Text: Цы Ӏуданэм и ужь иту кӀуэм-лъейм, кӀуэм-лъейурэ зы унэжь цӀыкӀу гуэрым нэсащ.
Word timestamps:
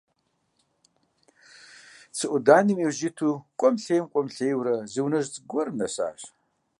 Цы 2.15 2.25
Ӏуданэм 2.31 2.77
и 2.83 2.85
ужь 2.89 3.03
иту 3.07 3.29
кӀуэм-лъейм, 3.59 4.05
кӀуэм-лъейурэ 4.11 4.75
зы 4.91 4.99
унэжь 5.05 5.29
цӀыкӀу 5.33 5.47
гуэрым 5.51 5.75
нэсащ. 5.79 6.19